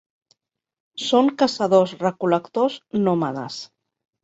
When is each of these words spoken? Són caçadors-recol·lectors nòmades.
Són 1.07 1.29
caçadors-recol·lectors 1.43 2.81
nòmades. 3.07 3.63